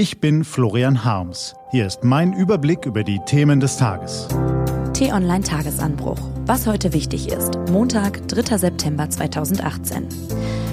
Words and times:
Ich 0.00 0.18
bin 0.18 0.44
Florian 0.44 1.04
Harms. 1.04 1.54
Hier 1.72 1.86
ist 1.86 2.04
mein 2.04 2.32
Überblick 2.32 2.86
über 2.86 3.04
die 3.04 3.20
Themen 3.26 3.60
des 3.60 3.76
Tages. 3.76 4.28
T-Online 4.94 5.44
Tagesanbruch. 5.44 6.16
Was 6.46 6.66
heute 6.66 6.94
wichtig 6.94 7.28
ist. 7.28 7.58
Montag, 7.70 8.26
3. 8.28 8.56
September 8.56 9.10
2018. 9.10 10.08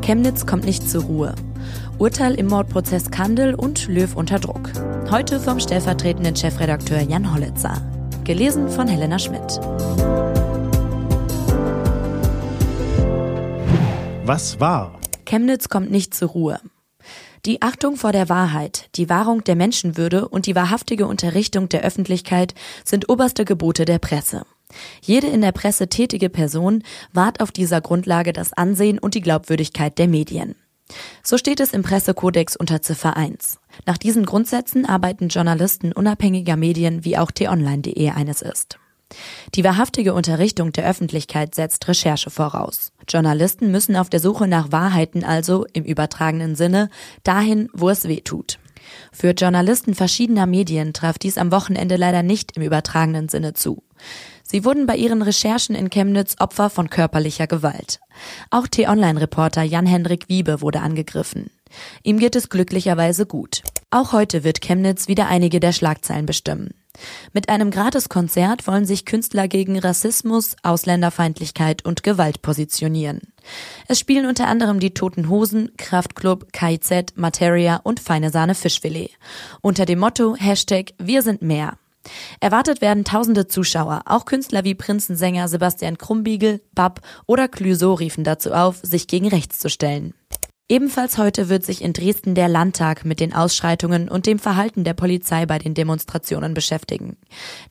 Chemnitz 0.00 0.46
kommt 0.46 0.64
nicht 0.64 0.88
zur 0.88 1.02
Ruhe. 1.02 1.34
Urteil 1.98 2.34
im 2.36 2.46
Mordprozess 2.46 3.10
Kandel 3.10 3.54
und 3.54 3.88
Löw 3.88 4.16
unter 4.16 4.38
Druck. 4.38 4.72
Heute 5.10 5.38
vom 5.38 5.60
stellvertretenden 5.60 6.34
Chefredakteur 6.34 7.02
Jan 7.02 7.30
Hollitzer. 7.30 7.74
Gelesen 8.24 8.70
von 8.70 8.88
Helena 8.88 9.18
Schmidt. 9.18 9.60
Was 14.24 14.58
war? 14.60 14.98
Chemnitz 15.26 15.68
kommt 15.68 15.90
nicht 15.90 16.14
zur 16.14 16.30
Ruhe. 16.30 16.58
Die 17.46 17.62
Achtung 17.62 17.96
vor 17.96 18.12
der 18.12 18.28
Wahrheit, 18.28 18.90
die 18.96 19.08
Wahrung 19.08 19.42
der 19.44 19.56
Menschenwürde 19.56 20.28
und 20.28 20.44
die 20.44 20.54
wahrhaftige 20.54 21.06
Unterrichtung 21.06 21.70
der 21.70 21.82
Öffentlichkeit 21.82 22.54
sind 22.84 23.08
oberste 23.08 23.46
Gebote 23.46 23.86
der 23.86 23.98
Presse. 23.98 24.44
Jede 25.00 25.26
in 25.26 25.40
der 25.40 25.52
Presse 25.52 25.88
tätige 25.88 26.28
Person 26.28 26.82
wahrt 27.12 27.40
auf 27.40 27.50
dieser 27.50 27.80
Grundlage 27.80 28.34
das 28.34 28.52
Ansehen 28.52 28.98
und 28.98 29.14
die 29.14 29.22
Glaubwürdigkeit 29.22 29.98
der 29.98 30.06
Medien. 30.06 30.54
So 31.22 31.38
steht 31.38 31.60
es 31.60 31.72
im 31.72 31.82
Pressekodex 31.82 32.56
unter 32.56 32.82
Ziffer 32.82 33.16
1. 33.16 33.58
Nach 33.86 33.96
diesen 33.96 34.26
Grundsätzen 34.26 34.84
arbeiten 34.84 35.28
Journalisten 35.28 35.92
unabhängiger 35.92 36.56
Medien 36.56 37.04
wie 37.04 37.16
auch 37.16 37.30
t-online.de 37.30 38.10
eines 38.10 38.42
ist. 38.42 38.78
Die 39.54 39.64
wahrhaftige 39.64 40.14
Unterrichtung 40.14 40.72
der 40.72 40.88
Öffentlichkeit 40.88 41.54
setzt 41.54 41.86
Recherche 41.88 42.30
voraus. 42.30 42.92
Journalisten 43.08 43.70
müssen 43.70 43.96
auf 43.96 44.10
der 44.10 44.20
Suche 44.20 44.46
nach 44.46 44.72
Wahrheiten 44.72 45.24
also 45.24 45.66
im 45.72 45.84
übertragenen 45.84 46.54
Sinne 46.56 46.90
dahin, 47.24 47.68
wo 47.72 47.88
es 47.88 48.06
weh 48.06 48.20
tut. 48.20 48.58
Für 49.12 49.30
Journalisten 49.30 49.94
verschiedener 49.94 50.46
Medien 50.46 50.92
traf 50.92 51.18
dies 51.18 51.38
am 51.38 51.52
Wochenende 51.52 51.96
leider 51.96 52.22
nicht 52.22 52.56
im 52.56 52.62
übertragenen 52.62 53.28
Sinne 53.28 53.54
zu. 53.54 53.82
Sie 54.42 54.64
wurden 54.64 54.86
bei 54.86 54.96
ihren 54.96 55.22
Recherchen 55.22 55.76
in 55.76 55.90
Chemnitz 55.90 56.36
Opfer 56.40 56.70
von 56.70 56.90
körperlicher 56.90 57.46
Gewalt. 57.46 58.00
Auch 58.50 58.66
T-Online-Reporter 58.66 59.62
Jan-Hendrik 59.62 60.28
Wiebe 60.28 60.60
wurde 60.60 60.80
angegriffen. 60.80 61.50
Ihm 62.02 62.18
geht 62.18 62.34
es 62.34 62.48
glücklicherweise 62.48 63.26
gut. 63.26 63.62
Auch 63.92 64.12
heute 64.12 64.44
wird 64.44 64.60
Chemnitz 64.60 65.08
wieder 65.08 65.26
einige 65.26 65.58
der 65.58 65.72
Schlagzeilen 65.72 66.24
bestimmen. 66.24 66.74
Mit 67.32 67.48
einem 67.48 67.72
Gratiskonzert 67.72 68.68
wollen 68.68 68.84
sich 68.84 69.04
Künstler 69.04 69.48
gegen 69.48 69.76
Rassismus, 69.78 70.54
Ausländerfeindlichkeit 70.62 71.84
und 71.84 72.04
Gewalt 72.04 72.40
positionieren. 72.40 73.20
Es 73.88 73.98
spielen 73.98 74.26
unter 74.26 74.46
anderem 74.46 74.78
die 74.78 74.94
Toten 74.94 75.28
Hosen, 75.28 75.72
Kraftklub, 75.76 76.52
KIZ, 76.52 77.16
Materia 77.16 77.80
und 77.82 77.98
Feine 77.98 78.30
Sahne 78.30 78.54
Fischfilet. 78.54 79.10
Unter 79.60 79.86
dem 79.86 79.98
Motto 79.98 80.36
Hashtag 80.36 80.92
Wir 80.98 81.22
sind 81.22 81.42
mehr. 81.42 81.76
Erwartet 82.38 82.80
werden 82.80 83.04
tausende 83.04 83.48
Zuschauer. 83.48 84.02
Auch 84.04 84.24
Künstler 84.24 84.62
wie 84.62 84.74
Prinzensänger 84.74 85.48
Sebastian 85.48 85.98
Krumbiegel, 85.98 86.60
Bab 86.74 87.00
oder 87.26 87.48
Clüso 87.48 87.94
riefen 87.94 88.22
dazu 88.22 88.52
auf, 88.52 88.78
sich 88.82 89.08
gegen 89.08 89.28
rechts 89.28 89.58
zu 89.58 89.68
stellen. 89.68 90.14
Ebenfalls 90.70 91.18
heute 91.18 91.48
wird 91.48 91.64
sich 91.64 91.82
in 91.82 91.92
Dresden 91.92 92.36
der 92.36 92.46
Landtag 92.46 93.04
mit 93.04 93.18
den 93.18 93.34
Ausschreitungen 93.34 94.08
und 94.08 94.26
dem 94.26 94.38
Verhalten 94.38 94.84
der 94.84 94.94
Polizei 94.94 95.44
bei 95.44 95.58
den 95.58 95.74
Demonstrationen 95.74 96.54
beschäftigen. 96.54 97.16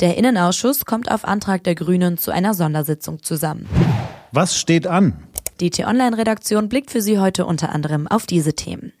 Der 0.00 0.16
Innenausschuss 0.16 0.86
kommt 0.86 1.10
auf 1.10 1.26
Antrag 1.26 1.62
der 1.62 1.74
Grünen 1.74 2.16
zu 2.16 2.30
einer 2.30 2.54
Sondersitzung 2.54 3.22
zusammen. 3.22 3.68
Was 4.32 4.58
steht 4.58 4.86
an? 4.86 5.28
Die 5.60 5.68
T-Online-Redaktion 5.68 6.70
blickt 6.70 6.90
für 6.90 7.02
Sie 7.02 7.18
heute 7.18 7.44
unter 7.44 7.68
anderem 7.68 8.08
auf 8.08 8.24
diese 8.24 8.54
Themen. 8.54 8.94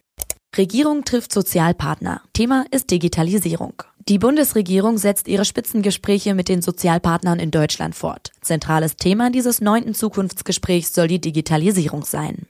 Regierung 0.58 1.04
trifft 1.04 1.32
Sozialpartner. 1.32 2.20
Thema 2.34 2.66
ist 2.70 2.90
Digitalisierung. 2.90 3.82
Die 4.10 4.18
Bundesregierung 4.18 4.98
setzt 4.98 5.26
ihre 5.26 5.46
Spitzengespräche 5.46 6.34
mit 6.34 6.50
den 6.50 6.60
Sozialpartnern 6.60 7.38
in 7.38 7.50
Deutschland 7.50 7.94
fort. 7.94 8.32
Zentrales 8.42 8.96
Thema 8.96 9.30
dieses 9.30 9.62
neunten 9.62 9.94
Zukunftsgesprächs 9.94 10.92
soll 10.92 11.08
die 11.08 11.20
Digitalisierung 11.22 12.04
sein. 12.04 12.46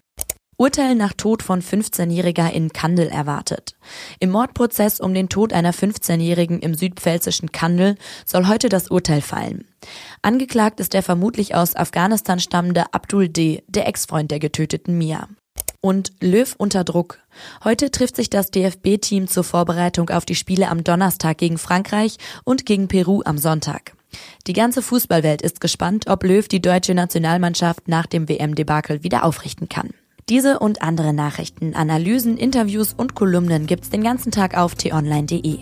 Urteil 0.58 0.94
nach 0.94 1.12
Tod 1.12 1.42
von 1.42 1.60
15-Jähriger 1.60 2.50
in 2.50 2.72
Kandel 2.72 3.08
erwartet. 3.08 3.76
Im 4.20 4.30
Mordprozess 4.30 5.00
um 5.00 5.12
den 5.12 5.28
Tod 5.28 5.52
einer 5.52 5.74
15-Jährigen 5.74 6.60
im 6.60 6.74
südpfälzischen 6.74 7.52
Kandel 7.52 7.96
soll 8.24 8.48
heute 8.48 8.70
das 8.70 8.88
Urteil 8.88 9.20
fallen. 9.20 9.66
Angeklagt 10.22 10.80
ist 10.80 10.94
der 10.94 11.02
vermutlich 11.02 11.54
aus 11.54 11.76
Afghanistan 11.76 12.40
stammende 12.40 12.94
Abdul 12.94 13.28
D., 13.28 13.64
der 13.68 13.86
Ex-Freund 13.86 14.30
der 14.30 14.38
getöteten 14.38 14.96
Mia. 14.96 15.28
Und 15.82 16.12
Löw 16.20 16.54
unter 16.56 16.84
Druck. 16.84 17.20
Heute 17.62 17.90
trifft 17.90 18.16
sich 18.16 18.30
das 18.30 18.50
DFB-Team 18.50 19.28
zur 19.28 19.44
Vorbereitung 19.44 20.08
auf 20.08 20.24
die 20.24 20.34
Spiele 20.34 20.68
am 20.68 20.82
Donnerstag 20.82 21.36
gegen 21.36 21.58
Frankreich 21.58 22.16
und 22.44 22.64
gegen 22.64 22.88
Peru 22.88 23.20
am 23.24 23.36
Sonntag. 23.36 23.92
Die 24.46 24.54
ganze 24.54 24.80
Fußballwelt 24.80 25.42
ist 25.42 25.60
gespannt, 25.60 26.06
ob 26.08 26.24
Löw 26.24 26.48
die 26.48 26.62
deutsche 26.62 26.94
Nationalmannschaft 26.94 27.88
nach 27.88 28.06
dem 28.06 28.28
WM-Debakel 28.28 29.02
wieder 29.02 29.22
aufrichten 29.22 29.68
kann. 29.68 29.90
Diese 30.28 30.58
und 30.58 30.82
andere 30.82 31.12
Nachrichten, 31.12 31.74
Analysen, 31.76 32.36
Interviews 32.36 32.92
und 32.92 33.14
Kolumnen 33.14 33.68
gibt's 33.68 33.90
den 33.90 34.02
ganzen 34.02 34.32
Tag 34.32 34.58
auf 34.58 34.74
t-online.de. 34.74 35.58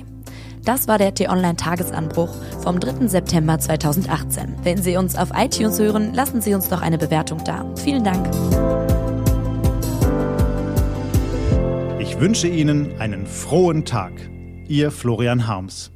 Das 0.64 0.88
war 0.88 0.96
der 0.96 1.12
T-Online 1.12 1.56
Tagesanbruch 1.56 2.34
vom 2.62 2.80
3. 2.80 3.06
September 3.08 3.58
2018. 3.58 4.54
Wenn 4.62 4.82
Sie 4.82 4.96
uns 4.96 5.16
auf 5.16 5.32
iTunes 5.34 5.78
hören, 5.78 6.14
lassen 6.14 6.40
Sie 6.40 6.54
uns 6.54 6.70
doch 6.70 6.80
eine 6.80 6.96
Bewertung 6.96 7.44
da. 7.44 7.70
Vielen 7.76 8.04
Dank. 8.04 8.26
Ich 12.00 12.18
wünsche 12.18 12.48
Ihnen 12.48 12.98
einen 12.98 13.26
frohen 13.26 13.84
Tag. 13.84 14.12
Ihr 14.66 14.90
Florian 14.90 15.46
Harms. 15.46 15.93